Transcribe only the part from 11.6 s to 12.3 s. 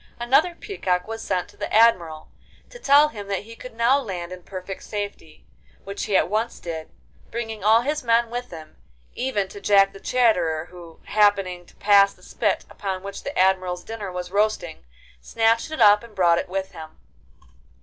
to pass the